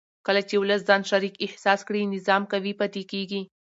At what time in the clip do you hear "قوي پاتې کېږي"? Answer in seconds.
2.51-3.41